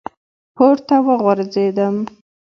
[0.55, 1.95] پـورتـه وغورځـېدم،